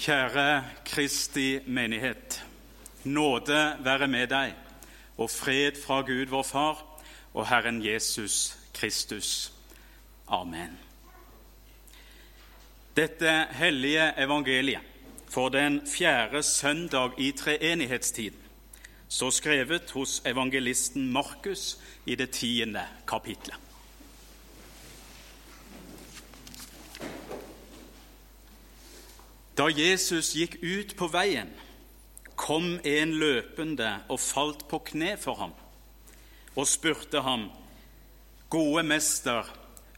Kjære 0.00 0.64
Kristi 0.84 1.58
menighet. 1.66 2.44
Nåde 3.04 3.76
være 3.84 4.08
med 4.08 4.30
deg, 4.32 4.54
og 5.20 5.28
fred 5.28 5.76
fra 5.76 6.00
Gud 6.00 6.30
vår 6.32 6.46
Far 6.48 6.78
og 7.34 7.44
Herren 7.48 7.82
Jesus 7.84 8.56
Kristus. 8.72 9.52
Amen. 10.28 10.78
Dette 12.96 13.46
hellige 13.52 14.08
evangeliet 14.16 14.80
for 15.28 15.52
den 15.52 15.82
fjerde 15.86 16.42
søndag 16.42 17.20
i 17.20 17.32
treenighetstiden, 17.32 18.40
så 19.08 19.30
skrevet 19.30 19.90
hos 19.90 20.22
evangelisten 20.24 21.12
Markus 21.12 21.76
i 22.06 22.14
det 22.14 22.30
tiende 22.30 22.86
kapitlet. 23.08 23.69
Da 29.60 29.66
Jesus 29.68 30.30
gikk 30.32 30.54
ut 30.64 30.94
på 30.96 31.10
veien, 31.12 31.50
kom 32.32 32.78
en 32.80 33.10
løpende 33.20 33.90
og 34.08 34.16
falt 34.24 34.62
på 34.70 34.78
kne 34.88 35.18
for 35.20 35.36
ham 35.36 35.52
og 36.56 36.64
spurte 36.68 37.20
ham, 37.20 37.50
Gode 38.50 38.82
mester, 38.88 39.44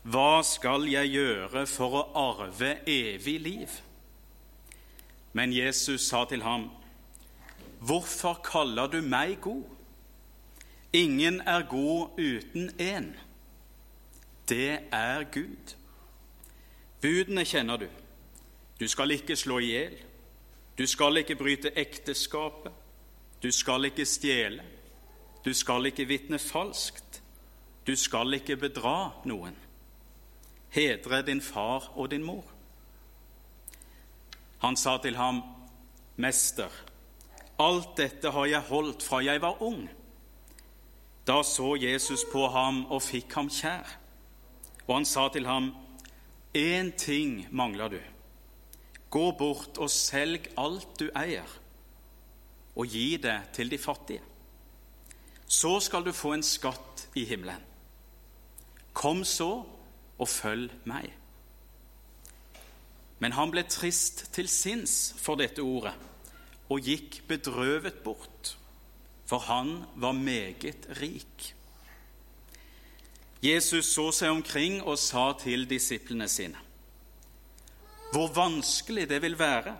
hva 0.02 0.42
skal 0.42 0.88
jeg 0.90 1.12
gjøre 1.14 1.62
for 1.70 1.94
å 1.94 2.02
arve 2.18 2.72
evig 2.90 3.36
liv? 3.40 3.78
Men 5.32 5.54
Jesus 5.54 6.08
sa 6.10 6.24
til 6.26 6.42
ham, 6.42 6.66
Hvorfor 7.78 8.42
kaller 8.42 8.90
du 8.90 8.98
meg 9.00 9.38
god? 9.46 9.62
Ingen 10.92 11.38
er 11.46 11.68
god 11.70 12.18
uten 12.18 12.70
én. 12.82 13.12
Det 14.48 14.90
er 14.90 15.24
Gud. 15.30 15.76
Budene 17.00 17.46
kjenner 17.46 17.86
du. 17.86 17.88
Du 18.82 18.88
skal 18.88 19.10
ikke 19.14 19.36
slå 19.36 19.60
i 19.62 19.66
hjel. 19.70 19.92
Du 20.78 20.86
skal 20.90 21.20
ikke 21.20 21.36
bryte 21.38 21.70
ekteskapet. 21.78 22.72
Du 23.42 23.52
skal 23.54 23.84
ikke 23.86 24.02
stjele. 24.06 24.64
Du 25.44 25.52
skal 25.54 25.86
ikke 25.86 26.08
vitne 26.10 26.38
falskt. 26.42 27.22
Du 27.86 27.94
skal 27.96 28.34
ikke 28.34 28.56
bedra 28.56 29.12
noen. 29.24 29.54
Hedre 30.74 31.20
din 31.22 31.38
far 31.40 31.92
og 31.94 32.10
din 32.10 32.26
mor. 32.26 32.42
Han 34.66 34.76
sa 34.76 34.96
til 34.98 35.14
ham, 35.16 35.38
Mester, 36.16 36.70
alt 37.62 37.94
dette 37.96 38.30
har 38.34 38.50
jeg 38.50 38.66
holdt 38.66 39.06
fra 39.06 39.20
jeg 39.22 39.42
var 39.42 39.62
ung. 39.62 39.84
Da 41.26 41.42
så 41.46 41.76
Jesus 41.78 42.26
på 42.32 42.48
ham 42.50 42.82
og 42.90 43.02
fikk 43.02 43.38
ham 43.38 43.50
kjær, 43.50 43.94
og 44.88 44.96
han 44.96 45.06
sa 45.06 45.28
til 45.28 45.46
ham, 45.46 45.70
Én 46.54 46.90
ting 46.98 47.46
mangler 47.50 47.88
du. 47.88 48.00
Gå 49.12 49.24
bort 49.36 49.76
og 49.82 49.90
selg 49.92 50.48
alt 50.60 50.94
du 51.00 51.10
eier, 51.18 51.48
og 52.72 52.88
gi 52.88 53.18
det 53.20 53.38
til 53.52 53.68
de 53.68 53.78
fattige. 53.78 54.22
Så 55.44 55.76
skal 55.84 56.06
du 56.06 56.14
få 56.16 56.32
en 56.32 56.46
skatt 56.46 57.06
i 57.20 57.26
himmelen. 57.28 57.60
Kom 58.96 59.20
så 59.28 59.50
og 60.18 60.28
følg 60.28 60.72
meg. 60.88 61.10
Men 63.20 63.36
han 63.36 63.52
ble 63.52 63.62
trist 63.68 64.24
til 64.34 64.48
sinns 64.50 65.12
for 65.20 65.38
dette 65.38 65.62
ordet 65.62 65.94
og 66.72 66.80
gikk 66.80 67.20
bedrøvet 67.28 68.00
bort, 68.04 68.54
for 69.28 69.44
han 69.44 69.82
var 70.00 70.16
meget 70.16 70.88
rik. 71.02 71.52
Jesus 73.42 73.90
så 73.92 74.08
seg 74.14 74.32
omkring 74.32 74.80
og 74.82 74.96
sa 74.98 75.32
til 75.38 75.68
disiplene 75.68 76.28
sine.: 76.30 76.58
Hvor 78.12 78.28
vanskelig 78.36 79.06
det 79.08 79.22
vil 79.24 79.38
være 79.38 79.76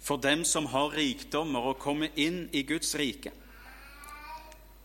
for 0.00 0.16
dem 0.16 0.44
som 0.44 0.66
har 0.72 0.92
rikdommer, 0.96 1.70
å 1.70 1.78
komme 1.78 2.10
inn 2.16 2.46
i 2.56 2.62
Guds 2.64 2.94
rike. 2.96 3.32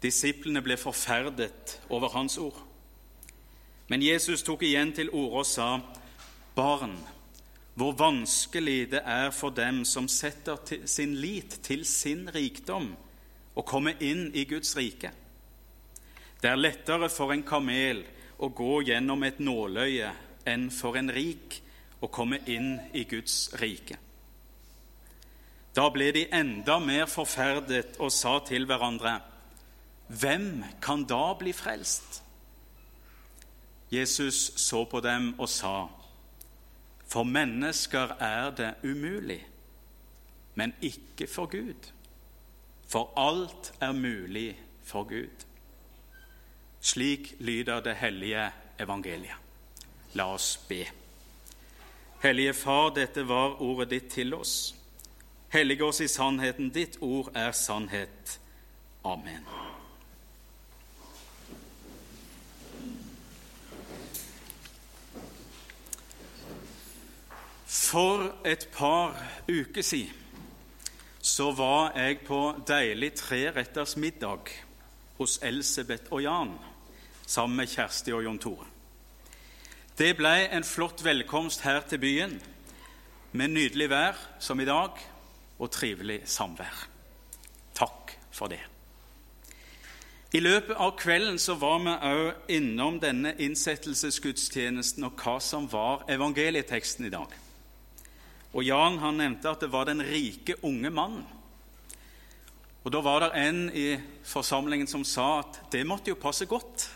Disiplene 0.03 0.61
ble 0.63 0.77
forferdet 0.77 1.77
over 1.89 2.11
hans 2.13 2.37
ord. 2.37 2.57
Men 3.87 4.03
Jesus 4.03 4.43
tok 4.43 4.65
igjen 4.65 4.91
til 4.95 5.11
orde 5.13 5.43
og 5.43 5.47
sa, 5.47 5.69
Barn, 6.55 6.95
hvor 7.75 7.95
vanskelig 7.99 8.91
det 8.93 9.01
er 9.03 9.31
for 9.35 9.51
dem 9.55 9.83
som 9.87 10.07
setter 10.11 10.59
sin 10.87 11.17
lit 11.19 11.59
til 11.63 11.83
sin 11.87 12.29
rikdom, 12.31 12.93
å 13.55 13.63
komme 13.63 13.95
inn 14.03 14.29
i 14.35 14.45
Guds 14.47 14.75
rike. 14.75 15.11
Det 16.41 16.51
er 16.51 16.59
lettere 16.59 17.07
for 17.11 17.31
en 17.31 17.43
kamel 17.47 18.03
å 18.39 18.51
gå 18.51 18.81
gjennom 18.87 19.23
et 19.23 19.39
nåløye 19.39 20.11
enn 20.47 20.67
for 20.71 20.99
en 20.99 21.11
rik 21.11 21.61
å 22.01 22.09
komme 22.11 22.41
inn 22.51 22.79
i 22.93 23.05
Guds 23.09 23.49
rike. 23.61 23.97
Da 25.75 25.89
ble 25.91 26.11
de 26.15 26.25
enda 26.31 26.77
mer 26.79 27.07
forferdet 27.11 27.97
og 27.99 28.11
sa 28.11 28.39
til 28.47 28.67
hverandre, 28.67 29.19
Hvem 30.07 30.63
kan 30.81 31.03
da 31.09 31.33
bli 31.33 31.51
frelst? 31.53 32.21
Jesus 33.91 34.51
så 34.61 34.83
på 34.85 34.99
dem 35.01 35.33
og 35.39 35.49
sa, 35.49 35.87
for 37.05 37.23
mennesker 37.23 38.15
er 38.21 38.51
det 38.57 38.73
umulig, 38.83 39.39
men 40.55 40.73
ikke 40.81 41.27
for 41.27 41.49
Gud. 41.49 41.89
For 42.87 43.13
alt 43.17 43.73
er 43.81 43.91
mulig 43.91 44.51
for 44.83 45.03
Gud. 45.03 45.45
Slik 46.81 47.33
lyder 47.39 47.81
det 47.81 47.95
hellige 47.95 48.51
evangeliet. 48.79 49.41
La 50.13 50.33
oss 50.33 50.57
be. 50.69 50.85
Hellige 52.21 52.53
Far, 52.53 52.89
dette 52.89 53.27
var 53.27 53.61
ordet 53.61 53.89
ditt 53.89 54.09
til 54.11 54.33
oss. 54.33 54.75
Hellige 55.49 55.85
oss 55.85 56.01
i 56.01 56.07
sannheten. 56.07 56.69
Ditt 56.69 56.97
ord 57.01 57.31
er 57.35 57.51
sannhet. 57.51 58.39
Amen. 59.03 59.45
For 67.65 68.35
et 68.45 68.69
par 68.73 69.15
uker 69.49 69.81
siden 69.81 70.21
så 71.21 71.51
var 71.51 71.97
jeg 71.97 72.19
på 72.27 72.39
deilig 72.67 73.13
treretters 73.17 73.95
middag 73.97 74.51
hos 75.17 75.39
Elsebeth 75.43 76.11
og 76.11 76.21
Jan 76.21 76.51
sammen 77.25 77.57
med 77.57 77.67
Kjersti 77.71 78.13
og 78.13 78.23
Jon 78.23 78.39
Tore. 78.39 78.74
Det 79.95 80.09
ble 80.17 80.49
en 80.51 80.65
flott 80.67 80.99
velkomst 81.05 81.61
her 81.63 81.85
til 81.87 82.01
byen 82.03 82.33
med 83.31 83.53
nydelig 83.53 83.85
vær 83.87 84.17
som 84.43 84.59
i 84.59 84.65
dag 84.67 84.97
og 85.55 85.69
trivelig 85.71 86.17
samvær. 86.27 86.81
Takk 87.79 88.11
for 88.27 88.51
det. 88.51 88.59
I 90.35 90.41
løpet 90.43 90.75
av 90.75 90.97
kvelden 90.99 91.39
så 91.39 91.55
var 91.55 91.79
vi 91.85 91.93
òg 92.09 92.51
innom 92.57 92.97
denne 92.99 93.37
innsettelsesgudstjenesten 93.39 95.07
og 95.07 95.15
hva 95.23 95.37
som 95.39 95.69
var 95.71 96.03
evangelieteksten 96.11 97.07
i 97.07 97.13
dag. 97.15 97.31
Og 98.51 98.67
Jan 98.67 98.99
han 98.99 99.23
nevnte 99.23 99.55
at 99.55 99.63
det 99.63 99.71
var 99.71 99.87
den 99.87 100.03
rike, 100.03 100.57
unge 100.59 100.91
mannen. 100.91 101.23
Og 102.83 102.91
Da 102.91 102.99
var 102.99 103.23
det 103.23 103.47
en 103.47 103.71
i 103.71 103.95
forsamlingen 104.27 104.91
som 104.91 105.07
sa 105.07 105.39
at 105.39 105.63
det 105.71 105.87
måtte 105.87 106.11
jo 106.11 106.19
passe 106.19 106.45
godt. 106.45 106.89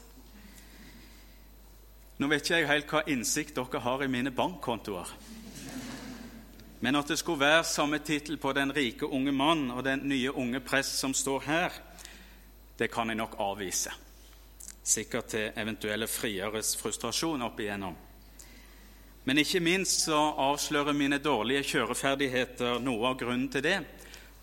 Nå 2.19 2.27
vet 2.27 2.43
ikke 2.43 2.57
jeg 2.57 2.67
helt 2.67 2.89
hva 2.91 2.99
innsikt 3.07 3.55
dere 3.55 3.79
har 3.79 4.01
i 4.03 4.09
mine 4.11 4.31
bankkontoer. 4.35 5.11
Men 6.83 6.99
at 6.99 7.07
det 7.07 7.15
skulle 7.19 7.39
være 7.39 7.63
samme 7.63 8.01
tittel 8.03 8.35
på 8.39 8.51
den 8.55 8.73
rike 8.75 9.07
unge 9.07 9.31
mann 9.31 9.69
og 9.71 9.85
den 9.87 10.03
nye 10.07 10.31
unge 10.35 10.59
prest 10.59 10.99
som 10.99 11.15
står 11.15 11.47
her, 11.47 11.79
det 12.79 12.91
kan 12.91 13.07
jeg 13.07 13.19
nok 13.19 13.39
avvise. 13.39 13.95
Sikkert 14.83 15.31
til 15.31 15.55
eventuelle 15.59 16.07
frieres 16.11 16.75
frustrasjon 16.79 17.43
opp 17.47 17.59
igjennom. 17.59 17.95
Men 19.23 19.39
ikke 19.39 19.63
minst 19.63 20.03
så 20.07 20.19
avslører 20.43 20.95
mine 20.95 21.21
dårlige 21.23 21.63
kjøreferdigheter 21.71 22.79
noe 22.83 23.13
av 23.13 23.19
grunnen 23.19 23.47
til 23.51 23.63
det, 23.63 23.77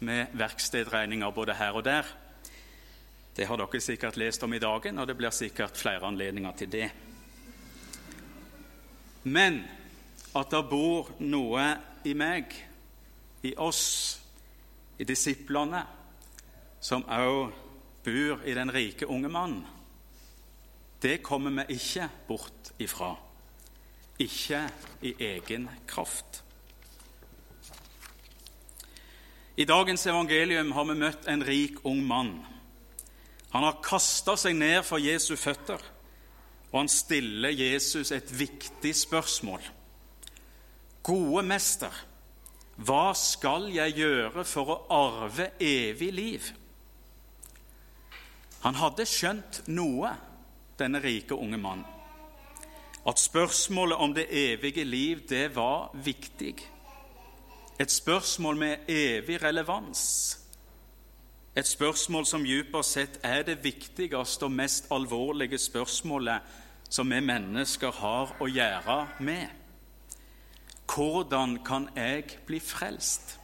med 0.00 0.32
verkstedregninger 0.36 1.32
både 1.32 1.56
her 1.60 1.76
og 1.76 1.84
der. 1.84 2.08
Det 3.36 3.48
har 3.48 3.60
dere 3.60 3.80
sikkert 3.84 4.16
lest 4.16 4.44
om 4.44 4.54
i 4.56 4.60
dagen, 4.60 4.96
og 4.96 5.08
det 5.08 5.16
blir 5.16 5.32
sikkert 5.32 5.76
flere 5.76 6.08
anledninger 6.08 6.56
til 6.56 6.72
det. 6.72 6.88
Men 9.26 9.60
at 10.36 10.52
det 10.54 10.62
bor 10.70 11.10
noe 11.18 11.66
i 12.06 12.14
meg, 12.14 12.54
i 13.42 13.52
oss, 13.58 13.84
i 14.98 15.04
disiplene, 15.06 15.82
som 16.80 17.04
òg 17.10 17.54
bor 18.06 18.46
i 18.46 18.54
den 18.56 18.70
rike 18.72 19.08
unge 19.10 19.30
mannen, 19.32 19.64
det 21.02 21.18
kommer 21.26 21.52
vi 21.52 21.76
ikke 21.76 22.08
bort 22.28 22.72
ifra 22.80 23.12
ikke 24.18 24.68
i 25.02 25.14
egen 25.20 25.68
kraft. 25.88 26.42
I 29.56 29.64
dagens 29.64 30.06
evangelium 30.06 30.72
har 30.72 30.84
vi 30.84 30.98
møtt 31.00 31.28
en 31.28 31.44
rik 31.44 31.80
ung 31.84 32.02
mann. 32.04 32.32
Han 33.52 33.64
har 33.64 33.80
kasta 33.84 34.36
seg 34.36 34.56
ned 34.56 34.82
for 34.84 35.00
Jesu 35.00 35.36
føtter, 35.36 35.80
og 36.76 36.82
han 36.82 36.88
stiller 36.92 37.54
Jesus 37.56 38.10
et 38.12 38.38
viktig 38.38 38.90
spørsmål. 38.94 39.62
Gode 41.02 41.42
mester, 41.42 41.92
Hva 42.76 43.14
skal 43.16 43.70
jeg 43.72 43.94
gjøre 43.96 44.42
for 44.44 44.68
å 44.68 44.74
arve 44.92 45.46
evig 45.64 46.10
liv? 46.12 46.50
Han 48.60 48.76
hadde 48.76 49.06
skjønt 49.08 49.62
noe, 49.72 50.10
denne 50.76 51.00
rike 51.00 51.32
unge 51.32 51.56
mannen. 51.56 51.86
At 53.08 53.22
spørsmålet 53.22 53.96
om 53.96 54.12
det 54.12 54.26
evige 54.28 54.84
liv, 54.84 55.24
det 55.28 55.56
var 55.56 55.88
viktig. 55.94 56.56
Et 57.80 57.90
spørsmål 57.90 58.56
med 58.56 58.92
evig 58.92 59.40
relevans. 59.42 60.02
Et 61.56 61.66
spørsmål 61.66 62.26
som 62.28 62.44
dypest 62.44 62.92
sett 62.92 63.18
er 63.24 63.42
det 63.48 63.62
viktigste 63.64 64.44
og 64.44 64.52
mest 64.52 64.92
alvorlige 64.92 65.56
spørsmålet 65.58 66.65
som 66.88 67.10
vi 67.10 67.20
mennesker 67.20 67.92
har 68.00 68.34
å 68.40 68.48
gjøre 68.48 68.98
med. 69.20 69.48
Hvordan 70.86 71.58
kan 71.66 71.88
jeg 71.96 72.38
bli 72.46 72.60
frelst? 72.62 73.36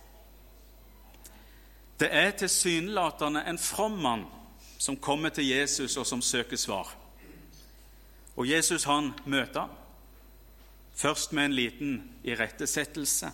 Det 2.00 2.08
er 2.10 2.30
tilsynelatende 2.30 3.44
en 3.46 3.58
from 3.58 3.98
mann 4.02 4.24
som 4.78 4.96
kommer 4.96 5.30
til 5.30 5.46
Jesus 5.46 5.96
og 5.96 6.06
som 6.06 6.22
søker 6.22 6.56
svar. 6.56 6.88
Og 8.36 8.48
Jesus 8.48 8.84
han 8.84 9.12
møter 9.26 9.68
først 10.94 11.32
med 11.32 11.44
en 11.44 11.54
liten 11.54 11.92
irettesettelse. 12.24 13.30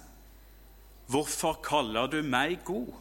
Hvorfor 1.08 1.60
kaller 1.64 2.06
du 2.06 2.22
meg 2.22 2.58
god? 2.64 2.92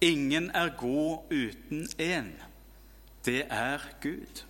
Ingen 0.00 0.50
er 0.54 0.72
god 0.78 1.32
uten 1.32 1.88
én. 2.00 2.32
Det 3.24 3.46
er 3.50 3.80
Gud. 4.00 4.44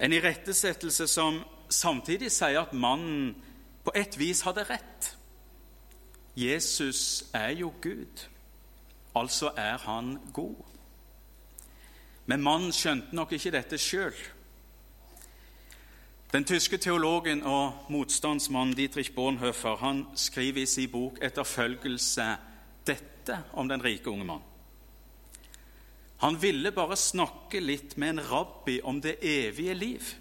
En 0.00 0.12
irettesettelse 0.12 1.06
som 1.06 1.42
samtidig 1.68 2.30
sier 2.32 2.60
at 2.60 2.72
mannen 2.72 3.34
på 3.84 3.92
et 3.96 4.18
vis 4.18 4.42
hadde 4.46 4.64
rett. 4.68 5.16
Jesus 6.36 7.24
er 7.34 7.50
jo 7.50 7.72
Gud, 7.82 8.28
altså 9.14 9.50
er 9.56 9.78
han 9.78 10.18
god. 10.32 10.56
Men 12.26 12.42
mannen 12.42 12.72
skjønte 12.72 13.16
nok 13.16 13.32
ikke 13.32 13.52
dette 13.52 13.78
sjøl. 13.78 14.14
Den 16.32 16.44
tyske 16.48 16.78
teologen 16.80 17.42
og 17.44 17.90
motstandsmannen 17.92 18.76
Dietrich 18.76 19.12
Bonhoeffer 19.14 19.76
han 19.76 20.06
skriver 20.16 20.62
i 20.62 20.66
sin 20.66 20.90
bok 20.90 21.18
'Etterfølgelse' 21.18 22.38
dette 22.86 23.38
om 23.52 23.68
den 23.68 23.84
rike 23.84 24.10
unge 24.10 24.24
mann. 24.24 24.51
Han 26.22 26.38
ville 26.38 26.70
bare 26.72 26.96
snakke 26.96 27.60
litt 27.60 27.96
med 27.98 28.14
en 28.14 28.24
rabbi 28.28 28.78
om 28.86 29.00
det 29.02 29.16
evige 29.26 29.74
liv. 29.74 30.12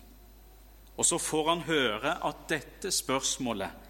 Og 0.98 1.06
så 1.06 1.20
får 1.22 1.50
han 1.50 1.64
høre 1.68 2.16
at 2.26 2.48
dette 2.50 2.92
spørsmålet 2.92 3.90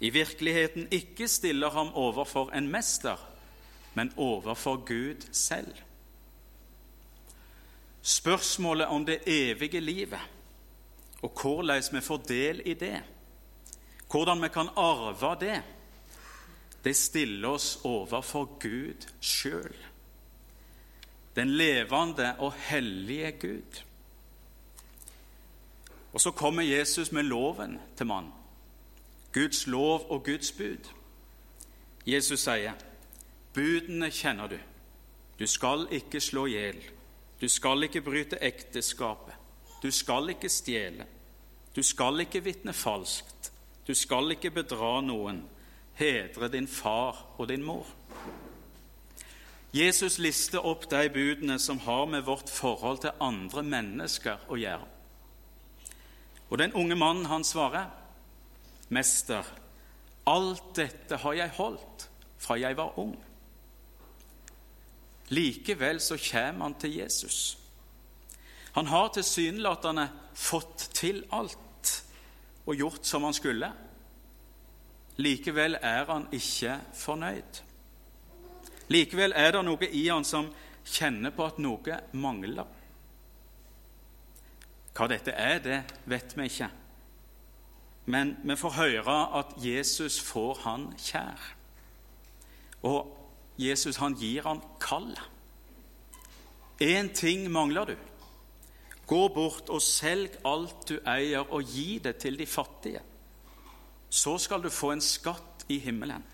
i 0.00 0.12
virkeligheten 0.14 0.86
ikke 0.94 1.26
stiller 1.28 1.74
ham 1.74 1.90
overfor 1.98 2.52
en 2.54 2.70
mester, 2.70 3.18
men 3.98 4.12
overfor 4.16 4.84
Gud 4.86 5.26
selv. 5.34 5.74
Spørsmålet 8.02 8.86
om 8.86 9.04
det 9.06 9.24
evige 9.26 9.80
livet 9.82 10.22
og 11.22 11.34
hvordan 11.42 11.82
vi 11.92 12.00
får 12.00 12.20
del 12.28 12.62
i 12.64 12.74
det, 12.78 13.02
hvordan 14.10 14.42
vi 14.42 14.48
kan 14.54 14.70
arve 14.76 15.34
det, 15.40 15.62
det 16.84 16.96
stiller 16.96 17.48
oss 17.48 17.80
overfor 17.84 18.46
Gud 18.62 19.08
sjøl, 19.20 19.74
den 21.36 21.50
levende 21.50 22.34
og 22.38 22.52
hellige 22.52 23.32
Gud. 23.32 23.82
Og 26.12 26.20
så 26.20 26.30
kommer 26.30 26.62
Jesus 26.62 27.12
med 27.12 27.22
loven 27.22 27.78
til 27.96 28.06
mannen. 28.06 28.32
Guds 29.32 29.66
lov 29.66 30.06
og 30.10 30.24
Guds 30.24 30.52
bud. 30.52 30.88
Jesus 32.06 32.40
sier, 32.40 32.72
'Budene 33.52 34.10
kjenner 34.10 34.46
du. 34.46 34.58
Du 35.38 35.46
skal 35.46 35.86
ikke 35.90 36.20
slå 36.20 36.46
i 36.46 36.50
hjel. 36.50 36.82
Du 37.40 37.48
skal 37.48 37.82
ikke 37.82 38.00
bryte 38.00 38.38
ekteskapet. 38.42 39.34
Du 39.82 39.90
skal 39.90 40.28
ikke 40.28 40.48
stjele. 40.48 41.06
Du 41.76 41.82
skal 41.82 42.20
ikke 42.20 42.44
vitne 42.44 42.72
falskt. 42.72 43.52
Du 43.88 43.94
skal 43.94 44.30
ikke 44.30 44.50
bedra 44.50 45.00
noen. 45.00 45.44
Hedre 45.94 46.48
din 46.48 46.68
far 46.68 47.26
og 47.38 47.48
din 47.48 47.62
mor.' 47.62 47.97
Jesus 49.72 50.18
lister 50.18 50.64
opp 50.64 50.86
de 50.90 51.08
budene 51.12 51.58
som 51.60 51.78
har 51.84 52.06
med 52.08 52.24
vårt 52.24 52.48
forhold 52.50 53.02
til 53.04 53.20
andre 53.20 53.62
mennesker 53.62 54.46
å 54.48 54.56
gjøre. 54.56 54.86
Og 56.48 56.58
den 56.58 56.72
unge 56.72 56.96
mannen, 56.96 57.26
han 57.26 57.44
svarer, 57.44 57.90
'Mester, 58.88 59.44
alt 60.26 60.76
dette 60.76 61.16
har 61.16 61.32
jeg 61.32 61.50
holdt 61.50 62.08
fra 62.38 62.54
jeg 62.56 62.76
var 62.76 62.98
ung.' 62.98 63.18
Likevel 65.28 66.00
så 66.00 66.16
kommer 66.16 66.62
han 66.62 66.74
til 66.74 66.96
Jesus. 66.96 67.58
Han 68.72 68.86
har 68.86 69.08
tilsynelatende 69.12 70.08
fått 70.34 70.90
til 70.94 71.24
alt 71.32 72.04
og 72.66 72.76
gjort 72.76 73.06
som 73.06 73.24
han 73.24 73.34
skulle. 73.34 73.72
Likevel 75.16 75.76
er 75.82 76.04
han 76.08 76.28
ikke 76.32 76.80
fornøyd. 76.94 77.67
Likevel 78.88 79.34
er 79.36 79.52
det 79.52 79.62
noe 79.66 79.88
i 79.92 80.06
han 80.08 80.24
som 80.24 80.48
kjenner 80.88 81.34
på 81.36 81.46
at 81.46 81.60
noe 81.60 82.00
mangler. 82.16 82.68
Hva 84.96 85.06
dette 85.10 85.34
er, 85.36 85.58
det 85.62 85.78
vet 86.10 86.34
vi 86.36 86.48
ikke. 86.48 86.70
Men 88.08 88.36
vi 88.42 88.56
får 88.56 88.76
høre 88.78 89.16
at 89.38 89.52
Jesus 89.60 90.16
får 90.24 90.62
han 90.64 90.88
kjær. 90.96 91.42
Og 92.88 93.12
Jesus 93.60 93.98
han 94.00 94.16
gir 94.16 94.46
han 94.48 94.62
kall. 94.80 95.12
Én 96.80 97.12
ting 97.14 97.50
mangler 97.52 97.92
du. 97.92 97.96
Gå 99.08 99.20
bort 99.34 99.70
og 99.72 99.82
selg 99.82 100.38
alt 100.46 100.88
du 100.88 100.98
eier, 101.00 101.44
og 101.44 101.64
gi 101.64 101.98
det 102.04 102.16
til 102.22 102.36
de 102.38 102.46
fattige. 102.46 103.00
Så 104.08 104.36
skal 104.38 104.62
du 104.62 104.70
få 104.72 104.92
en 104.92 105.04
skatt 105.04 105.64
i 105.68 105.78
himmelen. 105.80 106.24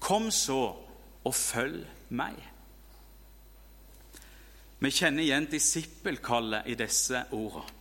Kom 0.00 0.30
så 0.32 0.89
og 1.24 1.34
følg 1.34 1.84
meg. 2.08 2.36
Vi 4.80 4.90
kjenner 4.90 5.22
igjen 5.22 5.48
disippelkallet 5.50 6.70
i 6.72 6.76
disse 6.78 7.26
ordene. 7.36 7.76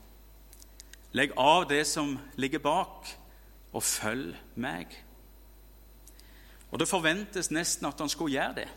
Legg 1.11 1.31
av 1.41 1.63
det 1.69 1.87
som 1.89 2.11
ligger 2.37 2.61
bak, 2.61 3.07
og 3.73 3.83
følg 3.83 4.35
meg. 4.61 4.91
Og 6.71 6.79
Det 6.79 6.87
forventes 6.87 7.51
nesten 7.51 7.87
at 7.87 7.99
han 7.99 8.09
skulle 8.09 8.33
gjøre 8.33 8.55
det. 8.55 8.67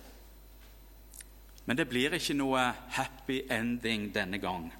Men 1.67 1.77
det 1.77 1.89
blir 1.89 2.15
ikke 2.17 2.35
noe 2.35 2.73
happy 2.89 3.43
ending 3.51 4.15
denne 4.15 4.39
gang. 4.39 4.73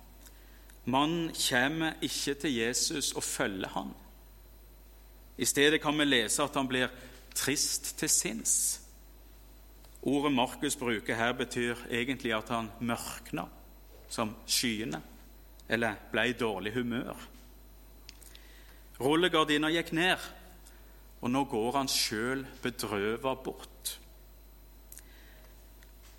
Mannen 0.85 1.31
kommer 1.49 1.93
ikke 2.03 2.35
til 2.35 2.55
Jesus 2.55 3.13
og 3.13 3.23
følger 3.23 3.69
han. 3.69 3.93
I 5.39 5.45
stedet 5.45 5.81
kan 5.81 5.99
vi 5.99 6.05
lese 6.05 6.43
at 6.43 6.55
han 6.55 6.69
blir 6.69 6.89
trist 7.35 7.99
til 7.99 8.09
sinns. 8.09 8.82
Ordet 10.03 10.33
Markus 10.35 10.77
bruker 10.77 11.15
her, 11.15 11.33
betyr 11.33 11.79
egentlig 11.91 12.33
at 12.35 12.49
han 12.51 12.71
mørkna 12.83 13.47
som 14.11 14.35
skyene, 14.47 14.99
eller 15.71 15.99
ble 16.11 16.25
i 16.29 16.37
dårlig 16.37 16.75
humør. 16.75 17.29
Rullegardina 19.03 19.71
gikk 19.73 19.93
ned, 19.95 20.25
og 21.23 21.31
nå 21.31 21.45
går 21.51 21.79
han 21.79 21.91
sjøl 21.91 22.43
bedrøva 22.63 23.37
bort. 23.45 23.93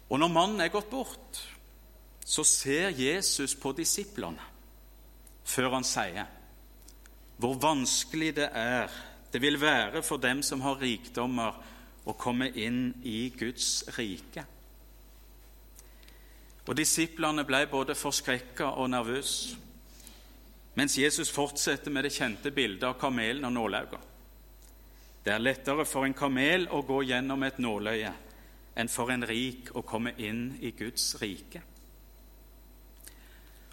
Og 0.10 0.20
når 0.20 0.32
mannen 0.32 0.64
er 0.64 0.72
gått 0.72 0.90
bort, 0.92 1.42
så 2.24 2.46
ser 2.48 2.96
Jesus 2.96 3.56
på 3.60 3.74
disiplene 3.76 4.52
før 5.44 5.74
han 5.76 5.84
sier 5.84 6.30
hvor 7.36 7.58
vanskelig 7.60 8.30
det 8.38 8.46
er 8.56 8.94
det 9.34 9.42
vil 9.42 9.58
være 9.60 10.04
for 10.06 10.22
dem 10.22 10.44
som 10.46 10.62
har 10.64 10.80
rikdommer 10.80 11.58
å 12.06 12.16
komme 12.20 12.50
inn 12.60 12.94
i 13.04 13.30
Guds 13.38 13.84
rike. 13.98 14.44
Og 16.64 16.78
Disiplene 16.80 17.44
ble 17.48 17.66
både 17.72 17.96
forskrekka 17.96 18.74
og 18.80 18.90
nervøse, 18.94 19.58
mens 20.80 20.98
Jesus 20.98 21.30
fortsetter 21.32 21.92
med 21.94 22.08
det 22.08 22.16
kjente 22.16 22.52
bildet 22.52 22.88
av 22.88 22.98
kamelen 23.00 23.46
og 23.46 23.54
nålauget. 23.54 24.10
Det 25.24 25.32
er 25.32 25.44
lettere 25.44 25.86
for 25.88 26.08
en 26.08 26.16
kamel 26.18 26.66
å 26.74 26.82
gå 26.84 27.04
gjennom 27.08 27.44
et 27.46 27.60
nåløye 27.62 28.12
enn 28.76 28.90
for 28.90 29.12
en 29.14 29.24
rik 29.28 29.70
å 29.78 29.84
komme 29.86 30.16
inn 30.18 30.58
i 30.66 30.74
Guds 30.76 31.14
rike. 31.22 31.62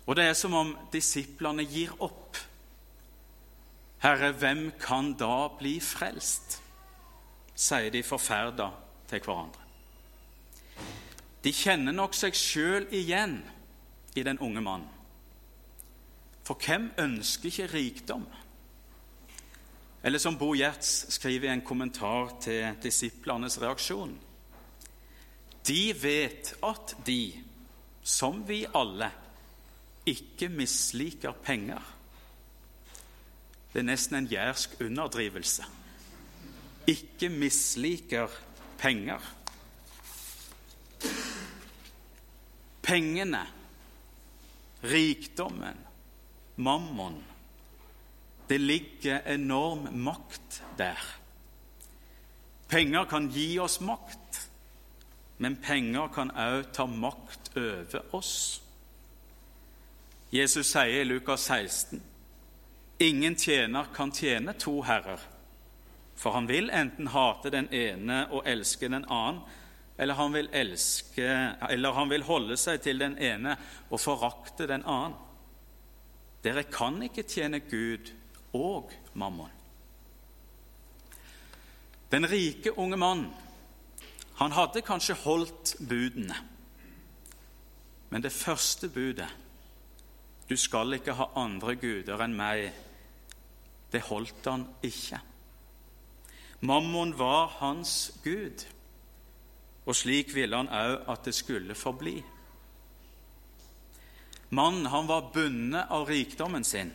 Og 0.07 0.17
det 0.19 0.27
er 0.29 0.37
som 0.39 0.55
om 0.59 0.75
disiplene 0.93 1.65
gir 1.65 1.93
opp. 2.03 2.39
Herre, 4.03 4.33
hvem 4.33 4.71
kan 4.81 5.15
da 5.19 5.49
bli 5.59 5.79
frelst? 5.85 6.61
Sier 7.61 7.93
de 7.93 8.03
forferda 8.07 8.71
til 9.11 9.21
hverandre. 9.25 9.67
De 11.45 11.53
kjenner 11.57 11.97
nok 11.97 12.17
seg 12.17 12.37
sjøl 12.37 12.87
igjen 12.95 13.41
i 14.17 14.25
den 14.25 14.41
unge 14.45 14.63
mannen. 14.65 14.89
For 16.45 16.59
hvem 16.59 16.91
ønsker 16.99 17.49
ikke 17.51 17.69
rikdom? 17.73 18.25
Eller 20.03 20.19
som 20.19 20.39
Bo 20.41 20.55
Gjerts 20.57 21.13
skriver 21.15 21.51
i 21.51 21.53
en 21.53 21.65
kommentar 21.65 22.33
til 22.43 22.77
disiplenes 22.83 23.59
reaksjon. 23.61 24.17
De 25.69 25.83
vet 26.01 26.55
at 26.65 26.95
de, 27.07 27.35
som 28.03 28.41
vi 28.49 28.65
alle, 28.75 29.11
ikke 30.09 30.49
misliker 30.49 31.37
penger. 31.45 31.83
Det 33.71 33.85
er 33.85 33.87
nesten 33.87 34.17
en 34.19 34.31
jærsk 34.33 34.81
underdrivelse. 34.81 35.69
Ikke 36.87 37.29
misliker 37.29 38.29
penger. 38.79 39.21
Pengene, 42.83 43.47
rikdommen, 44.83 45.77
mammon 46.57 47.25
Det 48.49 48.59
ligger 48.61 49.21
enorm 49.27 49.89
makt 49.93 50.63
der. 50.79 50.99
Penger 52.69 53.05
kan 53.05 53.29
gi 53.31 53.59
oss 53.59 53.81
makt, 53.81 54.49
men 55.39 55.57
penger 55.63 56.09
kan 56.15 56.33
òg 56.35 56.73
ta 56.75 56.87
makt 56.87 57.53
over 57.57 58.15
oss. 58.15 58.63
Jesus 60.35 60.67
sier 60.67 61.03
i 61.03 61.07
Lukas 61.07 61.47
16.: 61.47 62.03
Ingen 62.99 63.37
tjener 63.37 63.87
kan 63.95 64.11
tjene 64.11 64.53
to 64.53 64.83
herrer, 64.83 65.23
for 66.21 66.37
han 66.37 66.49
vil 66.51 66.69
enten 66.71 67.09
hate 67.15 67.53
den 67.53 67.71
ene 67.73 68.27
og 68.29 68.45
elske 68.49 68.91
den 68.93 69.07
annen, 69.09 69.41
eller 70.01 70.17
han 70.17 70.33
vil, 70.33 70.49
elske, 70.53 71.29
eller 71.69 71.97
han 71.97 72.09
vil 72.09 72.25
holde 72.25 72.57
seg 72.61 72.81
til 72.85 73.01
den 73.01 73.19
ene 73.21 73.57
og 73.91 74.01
forakte 74.01 74.69
den 74.69 74.85
annen. 74.89 75.17
Dere 76.41 76.65
kan 76.73 76.97
ikke 77.05 77.27
tjene 77.29 77.61
Gud 77.69 78.13
og 78.57 78.93
mammon. 79.13 79.53
Den 82.11 82.25
rike 82.29 82.73
unge 82.81 82.97
mannen 83.01 83.29
han 84.41 84.57
hadde 84.57 84.81
kanskje 84.81 85.19
holdt 85.21 85.75
budene, 85.85 86.37
men 88.09 88.25
det 88.25 88.33
første 88.33 88.89
budet 88.89 89.29
du 90.49 90.57
skal 90.59 90.97
ikke 90.97 91.15
ha 91.15 91.29
andre 91.39 91.77
guder 91.79 92.25
enn 92.25 92.33
meg. 92.35 92.71
Det 93.93 94.01
holdt 94.09 94.49
han 94.49 94.65
ikke. 94.83 95.21
Mammon 96.61 97.19
var 97.19 97.47
hans 97.47 98.13
gud, 98.25 98.67
og 99.87 99.97
slik 99.97 100.35
ville 100.35 100.57
han 100.57 100.69
òg 100.69 101.09
at 101.09 101.25
det 101.25 101.35
skulle 101.35 101.75
forbli. 101.75 102.19
Mannen 104.51 104.87
han 104.87 105.09
var 105.09 105.31
bundet 105.33 105.87
av 105.89 106.09
rikdommen 106.09 106.65
sin, 106.65 106.93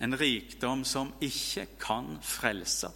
en 0.00 0.20
rikdom 0.20 0.84
som 0.84 1.12
ikke 1.20 1.66
kan 1.80 2.16
frelse. 2.22 2.88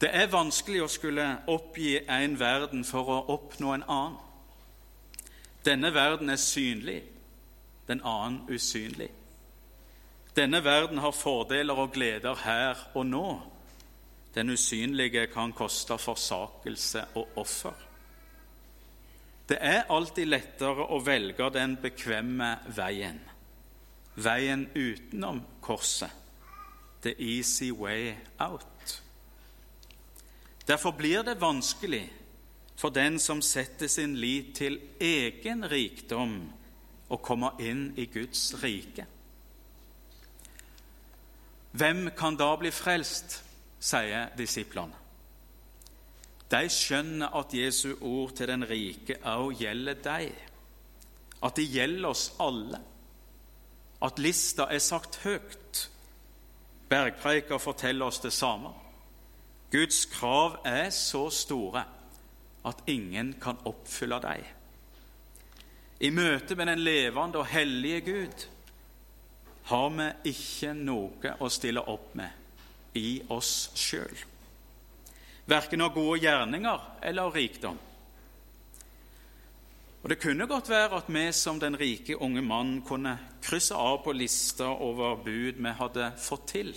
Det 0.00 0.10
er 0.12 0.30
vanskelig 0.30 0.82
å 0.84 0.90
skulle 0.90 1.26
oppgi 1.48 1.96
en 2.10 2.38
verden 2.38 2.84
for 2.84 3.08
å 3.08 3.18
oppnå 3.34 3.74
en 3.74 3.86
annen. 3.88 4.16
Denne 5.64 5.94
verden 5.94 6.28
er 6.28 6.36
synlig, 6.36 7.00
den 7.88 8.02
annen 8.04 8.42
usynlig. 8.52 9.08
Denne 10.36 10.64
verden 10.64 10.98
har 10.98 11.14
fordeler 11.14 11.78
og 11.78 11.92
gleder 11.94 12.34
her 12.42 12.78
og 12.94 13.06
nå. 13.06 13.26
Den 14.34 14.50
usynlige 14.50 15.26
kan 15.30 15.52
koste 15.52 15.98
forsakelse 15.98 17.04
og 17.14 17.38
offer. 17.38 17.74
Det 19.48 19.58
er 19.60 19.86
alltid 19.92 20.26
lettere 20.26 20.88
å 20.88 20.98
velge 21.04 21.50
den 21.52 21.76
bekvemme 21.76 22.56
veien, 22.74 23.20
veien 24.16 24.66
utenom 24.74 25.42
korset, 25.60 26.10
the 27.02 27.12
easy 27.18 27.70
way 27.70 28.14
out. 28.40 29.02
Derfor 30.66 30.90
blir 30.96 31.22
det 31.22 31.40
vanskelig 31.40 32.06
for 32.76 32.90
den 32.90 33.18
som 33.18 33.42
setter 33.42 33.86
sin 33.86 34.16
lit 34.16 34.54
til 34.56 34.80
egen 35.00 35.68
rikdom 35.68 36.38
å 37.12 37.20
komme 37.20 37.52
inn 37.60 37.90
i 38.00 38.06
Guds 38.06 38.54
rike. 38.62 39.04
Hvem 41.74 42.10
kan 42.16 42.36
da 42.38 42.52
bli 42.56 42.70
frelst, 42.70 43.40
sier 43.82 44.30
disiplene. 44.38 44.94
De 46.50 46.68
skjønner 46.70 47.34
at 47.34 47.54
Jesu 47.56 47.96
ord 47.98 48.36
til 48.38 48.46
den 48.52 48.62
rike 48.68 49.16
òg 49.26 49.56
gjelder 49.58 49.98
deg, 50.04 50.36
at 51.42 51.56
det 51.58 51.66
gjelder 51.72 52.12
oss 52.12 52.28
alle, 52.40 52.78
at 54.04 54.22
lista 54.22 54.68
er 54.70 54.82
sagt 54.84 55.18
høyt. 55.24 55.88
Bergpreiker 56.88 57.58
forteller 57.58 58.06
oss 58.06 58.22
det 58.22 58.32
samme. 58.36 58.70
Guds 59.72 60.04
krav 60.12 60.60
er 60.68 60.92
så 60.94 61.26
store 61.34 61.82
at 62.64 62.84
ingen 62.86 63.34
kan 63.42 63.58
oppfylle 63.66 64.20
dem. 64.22 64.44
I 66.00 66.10
møte 66.14 66.54
med 66.54 66.68
den 66.70 66.84
levende 66.84 67.40
og 67.40 67.50
hellige 67.50 68.04
Gud 68.06 68.46
har 69.64 69.90
vi 69.96 70.08
ikke 70.34 70.74
noe 70.76 71.34
å 71.40 71.48
stille 71.52 71.80
opp 71.80 72.12
med 72.18 72.96
i 73.00 73.22
oss 73.32 73.70
sjøl. 73.78 74.14
Verken 75.48 75.84
av 75.84 75.94
gode 75.96 76.20
gjerninger 76.24 76.80
eller 77.02 77.28
av 77.28 77.36
rikdom. 77.36 77.78
Og 80.04 80.10
Det 80.10 80.20
kunne 80.20 80.46
godt 80.46 80.68
være 80.68 80.98
at 81.00 81.06
vi 81.08 81.24
som 81.32 81.60
den 81.60 81.78
rike 81.80 82.16
unge 82.20 82.42
mannen 82.44 82.82
kunne 82.84 83.16
krysse 83.42 83.74
av 83.74 84.02
på 84.04 84.12
lista 84.12 84.68
over 84.68 85.16
bud 85.24 85.56
vi 85.56 85.72
hadde 85.78 86.10
fått 86.20 86.46
til. 86.52 86.74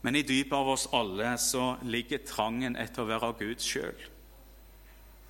Men 0.00 0.16
i 0.16 0.22
dypet 0.24 0.56
av 0.56 0.68
oss 0.72 0.88
alle 0.96 1.34
så 1.38 1.74
ligger 1.84 2.24
trangen 2.24 2.76
etter 2.80 3.04
å 3.04 3.10
være 3.10 3.34
Gud 3.42 3.60
sjøl. 3.60 4.06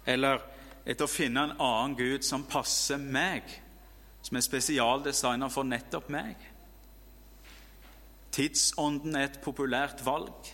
Eller 0.07 0.39
etter 0.87 1.05
å 1.05 1.11
finne 1.11 1.49
en 1.49 1.57
annen 1.59 1.97
Gud 1.99 2.23
som 2.25 2.47
passer 2.47 2.99
meg, 3.03 3.43
som 4.23 4.37
er 4.37 4.45
spesialdesigna 4.45 5.49
for 5.53 5.67
nettopp 5.69 6.11
meg. 6.13 6.37
Tidsånden 8.31 9.17
er 9.19 9.29
et 9.29 9.41
populært 9.43 10.05
valg, 10.07 10.51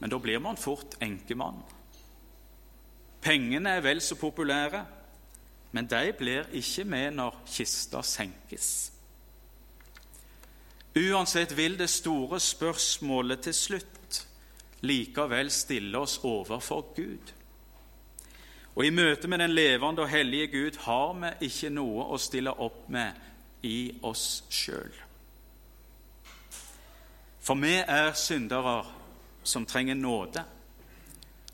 men 0.00 0.10
da 0.12 0.18
blir 0.20 0.42
man 0.42 0.58
fort 0.60 0.98
enkemann. 1.00 1.62
Pengene 3.22 3.76
er 3.78 3.84
vel 3.84 4.02
så 4.02 4.18
populære, 4.18 4.82
men 5.72 5.86
de 5.88 6.12
blir 6.18 6.50
ikke 6.58 6.84
med 6.84 7.14
når 7.16 7.38
kista 7.48 8.02
senkes. 8.04 8.90
Uansett 10.98 11.54
vil 11.56 11.78
det 11.78 11.88
store 11.88 12.40
spørsmålet 12.42 13.46
til 13.46 13.54
slutt 13.56 14.18
likevel 14.84 15.48
stille 15.54 15.98
oss 15.98 16.18
overfor 16.26 16.90
Gud. 16.96 17.32
Og 18.74 18.86
i 18.86 18.90
møte 18.90 19.28
med 19.28 19.38
den 19.38 19.52
levende 19.52 20.02
og 20.02 20.08
hellige 20.08 20.46
Gud 20.46 20.78
har 20.86 21.12
vi 21.20 21.48
ikke 21.48 21.70
noe 21.74 22.06
å 22.14 22.18
stille 22.20 22.54
opp 22.56 22.86
med 22.92 23.12
i 23.68 23.92
oss 24.02 24.44
sjøl. 24.50 24.94
For 27.42 27.58
vi 27.58 27.74
er 27.82 28.12
syndere 28.16 28.78
som 29.44 29.66
trenger 29.66 29.98
nåde, 29.98 30.44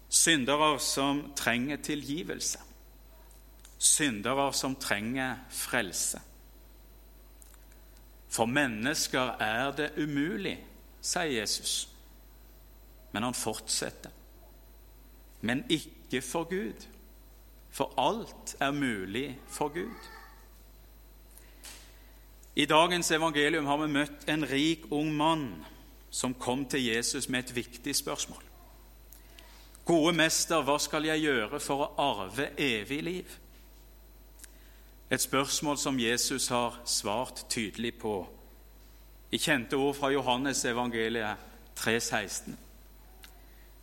syndere 0.08 0.76
som 0.80 1.22
trenger 1.36 1.80
tilgivelse, 1.82 2.60
syndere 3.78 4.52
som 4.52 4.76
trenger 4.76 5.40
frelse. 5.50 6.20
For 8.28 8.46
mennesker 8.46 9.40
er 9.40 9.72
det 9.72 9.90
umulig, 9.96 10.58
sier 11.00 11.32
Jesus. 11.40 11.88
Men 13.12 13.24
han 13.24 13.34
fortsetter. 13.34 14.12
Men 15.40 15.64
ikke 15.72 16.20
for 16.22 16.44
Gud 16.50 16.84
for 17.78 17.94
alt 17.96 18.56
er 18.60 18.70
mulig 18.70 19.38
for 19.46 19.68
Gud. 19.68 20.08
I 22.56 22.64
dagens 22.64 23.10
evangelium 23.10 23.66
har 23.66 23.78
vi 23.78 23.92
møtt 23.92 24.24
en 24.26 24.42
rik 24.50 24.88
ung 24.90 25.12
mann 25.14 25.44
som 26.10 26.34
kom 26.34 26.64
til 26.66 26.82
Jesus 26.84 27.28
med 27.28 27.44
et 27.44 27.54
viktig 27.54 27.94
spørsmål. 27.94 28.42
Gode 29.84 30.12
mester, 30.12 30.64
hva 30.66 30.74
skal 30.82 31.06
jeg 31.06 31.22
gjøre 31.22 31.60
for 31.62 31.84
å 31.84 31.92
arve 32.02 32.50
evig 32.58 32.98
liv? 33.06 33.36
Et 35.10 35.22
spørsmål 35.22 35.78
som 35.78 36.00
Jesus 36.02 36.50
har 36.50 36.80
svart 36.84 37.46
tydelig 37.48 37.94
på 38.02 38.18
i 39.30 39.38
kjente 39.38 39.78
ord 39.78 39.94
fra 39.94 40.10
Johannes 40.10 40.64
evangeliet 40.64 41.46
3,16. 41.78 42.67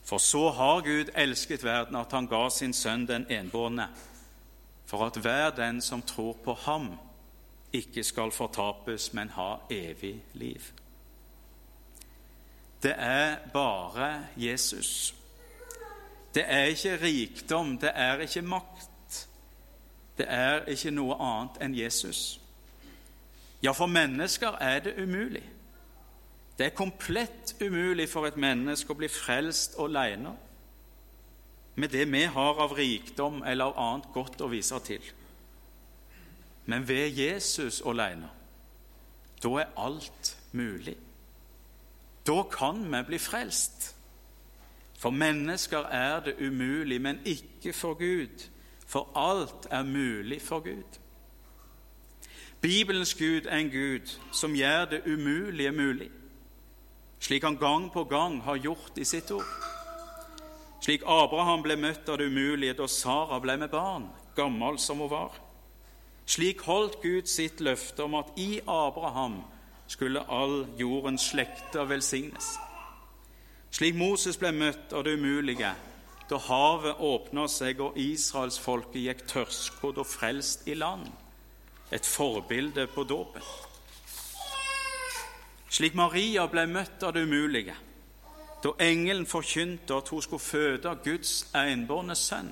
For 0.06 0.18
så 0.18 0.50
har 0.50 0.82
Gud 0.82 1.10
elsket 1.16 1.64
verden 1.64 1.96
at 1.96 2.12
han 2.12 2.28
ga 2.30 2.50
sin 2.50 2.74
sønn 2.74 3.08
den 3.10 3.26
enbårne, 3.30 3.88
for 4.86 5.06
at 5.06 5.18
hver 5.18 5.50
den 5.50 5.82
som 5.82 6.02
tror 6.02 6.38
på 6.46 6.54
ham, 6.54 6.92
ikke 7.74 8.04
skal 8.04 8.32
fortapes, 8.32 9.14
men 9.14 9.30
ha 9.30 9.56
evig 9.70 10.24
liv. 10.34 10.62
Det 12.84 12.94
er 12.98 13.38
bare 13.54 14.26
Jesus. 14.38 15.16
Det 16.36 16.44
er 16.48 16.64
ikke 16.64 16.98
rikdom, 17.02 17.78
det 17.78 17.92
er 17.96 18.20
ikke 18.20 18.42
makt. 18.42 19.28
Det 20.18 20.26
er 20.30 20.66
ikke 20.70 20.92
noe 20.92 21.18
annet 21.20 21.58
enn 21.66 21.76
Jesus. 21.76 22.40
Ja, 23.64 23.72
for 23.72 23.90
mennesker 23.90 24.58
er 24.62 24.80
det 24.80 24.94
umulig. 25.02 25.44
Det 26.58 26.66
er 26.66 26.76
komplett 26.76 27.56
umulig 27.62 28.08
for 28.10 28.28
et 28.28 28.38
menneske 28.40 28.94
å 28.94 29.00
bli 29.00 29.10
frelst 29.12 29.76
alene 29.80 30.32
med 31.76 31.92
det 31.92 32.06
vi 32.08 32.22
har 32.32 32.62
av 32.64 32.74
rikdom 32.78 33.42
eller 33.44 33.66
av 33.66 33.80
annet 33.84 34.12
godt 34.16 34.42
å 34.42 34.48
vise 34.48 34.80
til. 34.88 35.04
Men 36.66 36.88
ved 36.88 37.12
Jesus 37.12 37.82
alene, 37.86 38.30
da 39.44 39.52
er 39.60 39.74
alt 39.78 40.38
mulig. 40.52 40.96
Da 42.28 42.44
kan 42.52 42.80
vi 42.92 43.04
bli 43.08 43.20
frelst. 43.20 43.92
For 44.98 45.12
mennesker 45.12 45.92
er 45.92 46.20
det 46.26 46.40
umulig, 46.40 47.02
men 47.02 47.20
ikke 47.26 47.74
for 47.74 47.94
Gud. 47.94 48.48
For 48.88 49.12
alt 49.16 49.68
er 49.72 49.84
mulig 49.84 50.42
for 50.42 50.60
Gud. 50.60 51.00
Bibelens 52.62 53.14
Gud 53.14 53.46
er 53.46 53.58
en 53.58 53.70
Gud 53.70 54.16
som 54.32 54.56
gjør 54.56 54.86
det 54.86 55.02
umulige 55.06 55.72
mulig, 55.72 56.10
slik 57.26 57.44
han 57.44 57.58
gang 57.58 57.90
på 57.90 58.04
gang 58.06 58.42
har 58.46 58.60
gjort 58.62 58.98
i 59.02 59.06
sitt 59.06 59.32
ord. 59.34 59.48
Slik 60.86 61.02
Abraham 61.10 61.64
ble 61.66 61.78
møtt 61.82 62.10
av 62.10 62.20
det 62.22 62.28
umulige 62.30 62.76
da 62.78 62.86
Sara 62.92 63.40
ble 63.42 63.56
med 63.58 63.72
barn, 63.74 64.06
gammel 64.38 64.78
som 64.78 65.02
hun 65.02 65.10
var. 65.10 65.34
Slik 66.30 66.62
holdt 66.68 67.00
Gud 67.02 67.30
sitt 67.30 67.64
løfte 67.66 68.06
om 68.06 68.18
at 68.20 68.30
i 68.38 68.60
Abraham 68.62 69.40
skulle 69.90 70.22
all 70.30 70.68
jordens 70.78 71.26
slekter 71.32 71.90
velsignes. 71.90 72.54
Slik 73.74 73.98
Moses 73.98 74.38
ble 74.38 74.54
møtt 74.54 74.94
av 74.94 75.06
det 75.06 75.18
umulige 75.18 75.74
da 76.30 76.40
havet 76.42 77.02
åpna 77.06 77.46
seg 77.52 77.82
og 77.86 77.98
israelsfolket 78.02 79.02
gikk 79.02 79.26
tørrskodd 79.30 80.00
og 80.02 80.10
frelst 80.10 80.66
i 80.70 80.78
land. 80.78 81.06
Et 81.94 82.06
forbilde 82.06 82.88
på 82.94 83.04
dåpen. 83.06 83.46
Slik 85.76 85.96
Maria 85.98 86.46
ble 86.48 86.64
møtt 86.72 87.04
av 87.04 87.12
det 87.16 87.26
umulige 87.28 87.76
da 88.64 88.72
engelen 88.82 89.26
forkynte 89.30 89.94
at 89.94 90.08
hun 90.10 90.22
skulle 90.24 90.42
føde 90.42 90.94
Guds 91.04 91.34
enbårne 91.56 92.16
sønn 92.16 92.48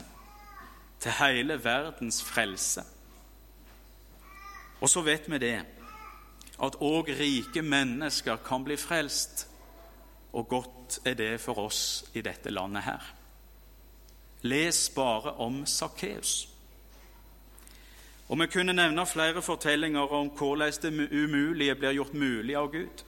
til 1.02 1.16
hele 1.18 1.56
verdens 1.64 2.20
frelse. 2.24 2.84
Og 4.82 4.90
så 4.90 5.02
vet 5.02 5.30
vi 5.32 5.40
det, 5.42 5.56
at 6.64 6.78
òg 6.82 7.10
rike 7.18 7.64
mennesker 7.66 8.44
kan 8.46 8.66
bli 8.68 8.78
frelst, 8.78 9.48
og 10.34 10.48
godt 10.48 11.00
er 11.06 11.16
det 11.18 11.32
for 11.42 11.64
oss 11.64 12.04
i 12.14 12.22
dette 12.22 12.52
landet 12.52 12.84
her. 12.84 13.08
Les 14.44 14.90
bare 14.96 15.34
om 15.42 15.66
Sakkeus. 15.66 16.50
Og 18.30 18.40
vi 18.40 18.48
kunne 18.48 18.74
nevne 18.74 19.06
flere 19.06 19.42
fortellinger 19.42 20.14
om 20.14 20.30
hvordan 20.30 20.78
det 20.82 21.10
umulige 21.24 21.76
blir 21.76 21.98
gjort 21.98 22.14
mulig 22.14 22.56
av 22.58 22.72
Gud. 22.72 23.04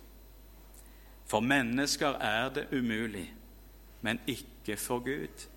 For 1.26 1.40
mennesker 1.40 2.20
er 2.22 2.50
det 2.54 2.68
umulig, 2.72 3.34
men 4.02 4.20
ikke 4.28 4.78
for 4.78 5.00
Gud. 5.00 5.48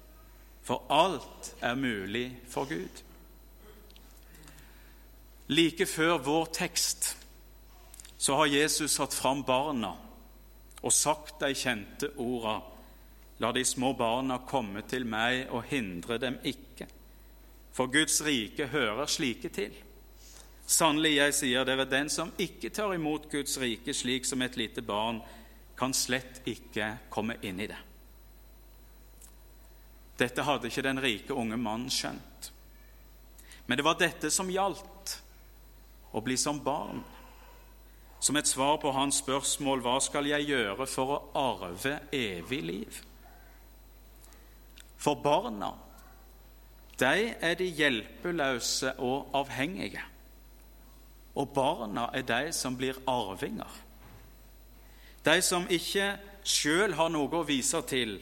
For 0.62 0.84
alt 0.90 1.54
er 1.60 1.74
mulig 1.74 2.38
for 2.48 2.68
Gud. 2.68 3.04
Like 5.48 5.86
før 5.86 6.18
vår 6.18 6.44
tekst 6.52 7.14
så 8.18 8.34
har 8.36 8.46
Jesus 8.46 8.96
satt 8.98 9.14
fram 9.14 9.44
barna 9.44 9.94
og 10.82 10.92
sagt 10.92 11.40
de 11.40 11.54
kjente 11.56 12.10
orda 12.20 12.58
La 13.38 13.52
de 13.52 13.64
små 13.64 13.92
barna 13.94 14.40
komme 14.46 14.82
til 14.90 15.04
meg 15.06 15.46
og 15.54 15.68
hindre 15.70 16.16
dem 16.18 16.40
ikke. 16.42 16.88
For 17.70 17.86
Guds 17.86 18.18
rike 18.26 18.66
hører 18.66 19.06
slike 19.06 19.48
til. 19.54 19.76
Sannelig, 20.66 21.12
jeg 21.16 21.34
sier 21.34 21.64
dere, 21.64 21.86
den 21.86 22.10
som 22.10 22.32
ikke 22.38 22.72
tar 22.74 22.96
imot 22.96 23.28
Guds 23.30 23.54
rike 23.62 23.94
slik 23.94 24.26
som 24.26 24.42
et 24.42 24.58
lite 24.58 24.82
barn, 24.82 25.22
kan 25.78 25.94
slett 25.94 26.42
ikke 26.48 26.96
komme 27.10 27.38
inn 27.46 27.60
i 27.62 27.68
det. 27.70 27.78
Dette 30.18 30.42
hadde 30.42 30.66
ikke 30.66 30.82
den 30.82 30.98
rike 31.02 31.34
unge 31.36 31.56
mannen 31.60 31.92
skjønt. 31.92 32.50
Men 33.66 33.78
det 33.78 33.84
var 33.86 33.98
dette 34.00 34.30
som 34.34 34.50
gjaldt 34.50 35.14
å 36.10 36.22
bli 36.24 36.34
som 36.40 36.58
barn. 36.64 37.04
Som 38.18 38.36
et 38.36 38.50
svar 38.50 38.80
på 38.82 38.90
hans 38.90 39.20
spørsmål 39.22 39.80
'Hva 39.80 40.00
skal 40.02 40.26
jeg 40.26 40.48
gjøre 40.48 40.86
for 40.86 41.06
å 41.06 41.24
arve 41.34 42.00
evig 42.12 42.62
liv?' 42.62 43.04
For 44.96 45.14
barna, 45.14 45.74
de 46.98 47.34
er 47.40 47.54
de 47.54 47.64
hjelpeløse 47.64 48.98
og 48.98 49.30
avhengige. 49.32 50.02
Og 51.34 51.54
barna 51.54 52.10
er 52.12 52.22
de 52.22 52.52
som 52.52 52.76
blir 52.76 52.98
arvinger. 53.06 53.87
De 55.28 55.36
som 55.44 55.68
ikke 55.68 56.14
sjøl 56.48 56.96
har 56.96 57.12
noe 57.12 57.28
å 57.36 57.44
vise 57.44 57.80
til, 57.90 58.16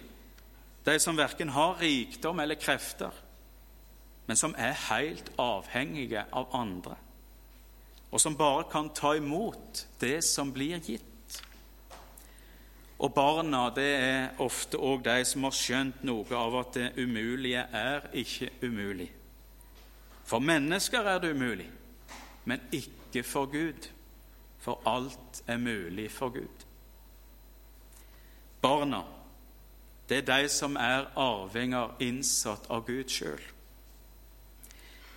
de 0.86 0.98
som 1.02 1.18
verken 1.18 1.54
har 1.54 1.78
rikdom 1.78 2.42
eller 2.42 2.58
krefter, 2.58 3.14
men 4.26 4.38
som 4.38 4.54
er 4.58 4.74
helt 4.88 5.30
avhengige 5.38 6.26
av 6.34 6.50
andre 6.54 6.98
og 8.10 8.20
som 8.20 8.36
bare 8.36 8.64
kan 8.72 8.88
ta 8.94 9.16
imot 9.16 9.86
det 10.00 10.22
som 10.24 10.52
blir 10.52 10.78
gitt. 10.80 11.02
Og 12.96 13.12
barna 13.12 13.66
det 13.76 13.90
er 13.92 14.38
ofte 14.40 14.78
òg 14.80 15.02
de 15.04 15.18
som 15.28 15.44
har 15.44 15.56
skjønt 15.56 16.04
noe 16.08 16.38
av 16.38 16.54
at 16.62 16.78
det 16.78 16.86
umulige 16.96 17.66
er 17.76 18.06
ikke 18.16 18.48
umulig. 18.62 19.10
For 20.24 20.40
mennesker 20.40 21.04
er 21.04 21.20
det 21.20 21.34
umulig, 21.36 21.68
men 22.48 22.62
ikke 22.72 23.22
for 23.26 23.52
Gud, 23.52 23.90
for 24.58 24.80
alt 24.88 25.42
er 25.46 25.60
mulig 25.60 26.08
for 26.10 26.32
Gud. 26.32 26.65
Barna, 28.62 29.02
det 30.08 30.22
er 30.22 30.26
de 30.28 30.48
som 30.48 30.76
er 30.76 31.08
arvinger 31.18 31.96
innsatt 32.00 32.68
av 32.70 32.86
Gud 32.86 33.10
sjøl. 33.10 33.42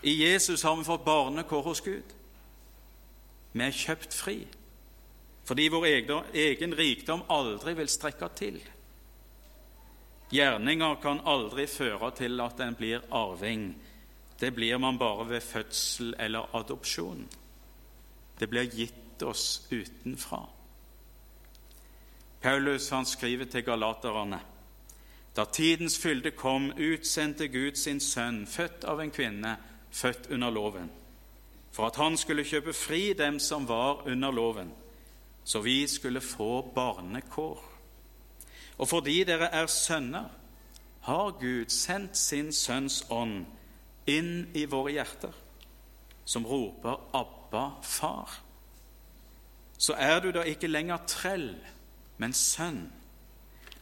I 0.03 0.13
Jesus 0.23 0.63
har 0.63 0.77
vi 0.77 0.87
fått 0.87 1.05
barnekår 1.05 1.61
hos 1.63 1.81
Gud. 1.83 2.15
Vi 3.51 3.65
er 3.65 3.75
kjøpt 3.75 4.15
fri 4.15 4.39
fordi 5.49 5.63
vår 5.73 5.85
egen 6.37 6.75
rikdom 6.77 7.23
aldri 7.33 7.71
vil 7.73 7.87
strekke 7.89 8.27
til. 8.37 8.59
Gjerninger 10.29 10.99
kan 11.01 11.23
aldri 11.25 11.65
føre 11.65 12.11
til 12.13 12.37
at 12.43 12.61
en 12.61 12.77
blir 12.77 13.01
arving. 13.09 13.71
Det 14.37 14.51
blir 14.53 14.77
man 14.77 14.99
bare 15.01 15.25
ved 15.29 15.41
fødsel 15.41 16.13
eller 16.19 16.53
adopsjon. 16.53 17.25
Det 18.39 18.49
blir 18.49 18.69
gitt 18.69 19.23
oss 19.25 19.65
utenfra. 19.71 20.43
Paulus 22.41 22.89
han 22.89 23.05
skriver 23.05 23.45
til 23.45 23.63
galaterne 23.63 24.39
da 25.35 25.45
tidens 25.45 25.95
fylde 26.01 26.31
kom, 26.31 26.71
utsendte 26.71 27.47
Gud 27.47 27.77
sin 27.77 27.99
sønn, 27.99 28.47
født 28.47 28.83
av 28.83 28.99
en 28.99 29.11
kvinne, 29.13 29.53
født 29.91 30.27
under 30.33 30.49
loven 30.49 30.89
for 31.71 31.87
at 31.87 31.95
han 31.95 32.17
skulle 32.17 32.43
kjøpe 32.43 32.73
fri 32.73 33.13
dem 33.13 33.39
som 33.39 33.67
var 33.67 34.07
under 34.09 34.31
loven, 34.31 34.71
så 35.43 35.61
vi 35.61 35.87
skulle 35.87 36.21
få 36.21 36.61
barnekår. 36.75 37.61
Og 38.77 38.87
fordi 38.87 39.23
dere 39.23 39.51
er 39.53 39.67
sønner, 39.67 40.29
har 41.01 41.31
Gud 41.39 41.71
sendt 41.71 42.17
sin 42.17 42.51
Sønns 42.53 43.05
ånd 43.09 43.45
inn 44.07 44.49
i 44.53 44.65
våre 44.65 44.91
hjerter, 44.91 45.31
som 46.25 46.45
roper 46.45 46.99
'Abba, 47.13 47.79
Far'. 47.83 48.41
Så 49.77 49.93
er 49.93 50.19
du 50.19 50.31
da 50.31 50.41
ikke 50.41 50.67
lenger 50.67 50.97
trell, 51.07 51.55
men 52.19 52.33
sønn. 52.35 52.89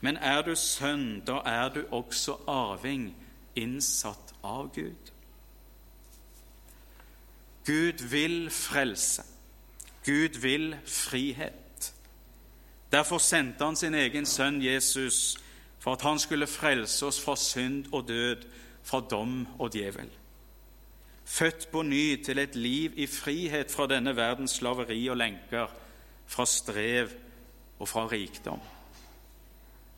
Men 0.02 0.18
er 0.18 0.44
du 0.46 0.54
sønn, 0.56 1.24
da 1.26 1.42
er 1.46 1.70
du 1.74 1.82
også 1.92 2.38
arving, 2.48 3.10
innsatt 3.58 4.36
av 4.46 4.70
Gud. 4.76 5.12
Gud 7.66 8.04
vil 8.12 8.52
frelse. 8.54 9.26
Gud 10.06 10.38
vil 10.40 10.76
frihet. 10.86 11.94
Derfor 12.92 13.18
sendte 13.18 13.66
han 13.66 13.76
sin 13.76 13.98
egen 13.98 14.26
sønn 14.26 14.62
Jesus 14.64 15.36
for 15.80 15.98
at 15.98 16.06
han 16.06 16.20
skulle 16.20 16.48
frelse 16.48 17.06
oss 17.06 17.20
fra 17.22 17.36
synd 17.36 17.90
og 17.92 18.08
død, 18.08 18.46
fra 18.84 19.02
dom 19.12 19.48
og 19.60 19.74
djevel. 19.74 20.10
Født 21.26 21.68
på 21.72 21.82
ny 21.82 22.24
til 22.24 22.40
et 22.40 22.56
liv 22.56 22.94
i 22.96 23.08
frihet 23.08 23.72
fra 23.72 23.88
denne 23.88 24.16
verdens 24.16 24.62
slaveri 24.62 25.02
og 25.10 25.18
lenker, 25.18 25.68
fra 26.28 26.46
strev 26.46 27.10
og 27.80 27.88
fra 27.88 28.08
rikdom. 28.08 28.60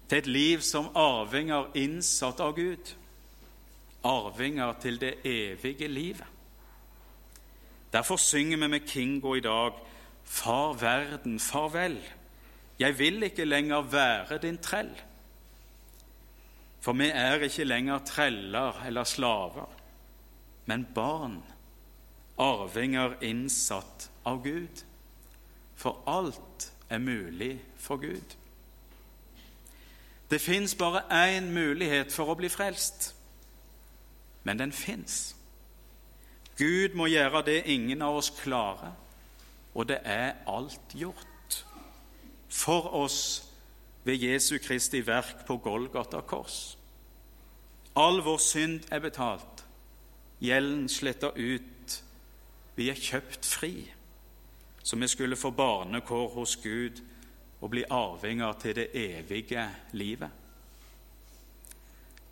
Til 0.10 0.18
et 0.18 0.28
liv 0.28 0.62
som 0.66 0.90
arvinger 0.98 1.70
innsatt 1.78 2.42
av 2.42 2.56
Gud, 2.58 2.96
arvinger 4.04 4.74
til 4.82 4.98
det 5.02 5.14
evige 5.26 5.88
livet. 5.88 6.28
Derfor 7.94 8.18
synger 8.18 8.58
vi 8.58 8.68
med 8.68 8.88
Kingo 8.88 9.34
i 9.36 9.40
dag 9.40 9.74
Far 10.30 10.74
verden, 10.74 11.40
farvel. 11.40 11.98
Jeg 12.80 13.00
vil 13.00 13.24
ikke 13.24 13.46
lenger 13.46 13.82
være 13.82 14.38
din 14.38 14.58
trell. 14.58 14.92
For 16.80 16.94
vi 16.94 17.10
er 17.10 17.42
ikke 17.44 17.64
lenger 17.64 18.00
treller 18.06 18.84
eller 18.86 19.04
slaver, 19.04 19.70
men 20.66 20.86
barn, 20.96 21.42
arvinger 22.38 23.18
innsatt 23.26 24.12
av 24.26 24.44
Gud. 24.44 24.86
For 25.76 26.04
alt 26.08 26.70
er 26.90 26.98
mulig 26.98 27.62
for 27.78 27.98
Gud. 27.98 28.36
Det 30.30 30.42
fins 30.42 30.76
bare 30.76 31.02
én 31.10 31.52
mulighet 31.52 32.12
for 32.14 32.30
å 32.30 32.38
bli 32.38 32.50
frelst, 32.50 33.16
men 34.44 34.60
den 34.60 34.72
fins. 34.72 35.36
Gud 36.58 36.94
må 36.94 37.08
gjøre 37.10 37.42
det 37.46 37.64
ingen 37.66 38.02
av 38.02 38.20
oss 38.20 38.30
klarer, 38.42 38.94
og 39.74 39.88
det 39.90 40.00
er 40.04 40.36
alt 40.48 40.94
gjort 40.94 41.64
for 42.50 42.94
oss 42.94 43.50
ved 44.04 44.22
Jesu 44.22 44.58
Kristi 44.58 45.02
verk 45.08 45.46
på 45.48 45.58
Golgata 45.58 46.22
kors. 46.22 46.78
All 47.96 48.22
vår 48.26 48.38
synd 48.38 48.90
er 48.92 49.00
betalt, 49.00 49.66
gjelden 50.42 50.90
sletta 50.90 51.32
ut, 51.36 52.04
vi 52.76 52.90
er 52.90 53.02
kjøpt 53.02 53.46
fri 53.46 53.74
så 54.90 54.96
vi 54.96 55.08
skulle 55.08 55.36
få 55.36 55.52
barnekår 55.52 56.30
hos 56.30 56.56
Gud 56.56 57.02
og 57.62 57.70
bli 57.70 57.84
arvinger 57.90 58.54
til 58.58 58.76
det 58.76 58.88
evige 58.98 59.70
livet. 59.92 60.30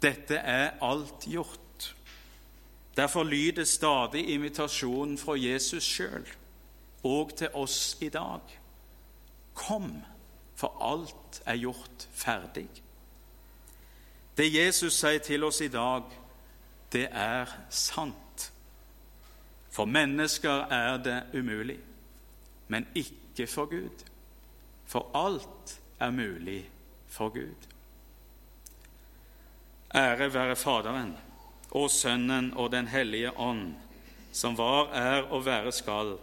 Dette 0.01 0.35
er 0.35 0.71
alt 0.81 1.27
gjort. 1.29 1.93
Derfor 2.97 3.23
lyder 3.23 3.63
stadig 3.63 4.29
invitasjonen 4.29 5.17
fra 5.17 5.35
Jesus 5.37 5.83
sjøl, 5.83 6.25
og 7.03 7.35
til 7.37 7.53
oss 7.53 7.97
i 8.01 8.09
dag. 8.09 8.41
Kom, 9.53 10.01
for 10.55 10.81
alt 10.81 11.41
er 11.45 11.61
gjort 11.61 12.07
ferdig. 12.11 12.69
Det 14.37 14.49
Jesus 14.53 14.97
sier 14.97 15.21
til 15.21 15.43
oss 15.43 15.61
i 15.61 15.69
dag, 15.69 16.09
det 16.91 17.05
er 17.11 17.53
sant. 17.69 18.49
For 19.69 19.85
mennesker 19.85 20.65
er 20.73 20.97
det 20.97 21.19
umulig 21.37 21.77
men 22.67 22.87
ikke 22.95 23.47
for 23.47 23.65
Gud. 23.65 24.05
For 24.85 25.09
alt 25.15 25.79
er 25.99 26.11
mulig 26.11 26.69
for 27.07 27.29
Gud. 27.29 27.67
Ære 29.95 30.33
være 30.33 30.55
Faderen 30.55 31.15
og 31.71 31.91
Sønnen 31.91 32.53
og 32.53 32.71
Den 32.71 32.87
hellige 32.87 33.37
ånd, 33.37 33.75
som 34.31 34.57
var, 34.57 34.91
er 34.93 35.21
og 35.31 35.45
være 35.45 35.71
skal, 35.71 36.17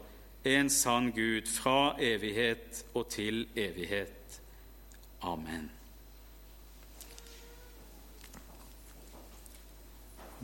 en 0.44 0.70
sann 0.70 1.10
Gud 1.12 1.48
fra 1.48 1.96
evighet 1.98 2.84
og 2.94 3.08
til 3.08 3.46
evighet. 3.56 4.40
Amen. 5.22 5.70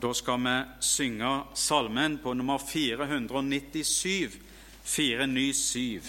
Da 0.01 0.13
skal 0.13 0.39
vi 0.41 0.55
synge 0.81 1.43
salmen 1.53 2.17
på 2.23 2.33
nummer 2.33 2.57
497 2.57 4.50
4, 4.83 5.27
ny 5.27 5.53
7. 5.53 6.01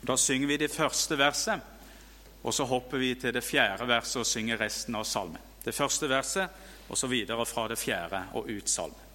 Da 0.00 0.16
synger 0.16 0.48
vi 0.48 0.56
det 0.56 0.72
første 0.72 1.18
verset, 1.18 1.60
og 2.42 2.54
så 2.54 2.64
hopper 2.64 2.98
vi 2.98 3.14
til 3.20 3.34
det 3.36 3.44
fjerde 3.44 3.88
verset 3.88 4.22
og 4.22 4.28
synger 4.28 4.60
resten 4.60 4.96
av 4.96 5.04
salmen. 5.04 5.40
Det 5.64 5.74
første 5.76 6.08
verset, 6.08 6.48
og 6.88 6.98
så 6.98 7.06
videre 7.06 7.46
fra 7.46 7.68
det 7.68 7.78
fjerde 7.78 8.24
og 8.34 8.48
ut 8.48 8.68
salmen. 8.68 9.09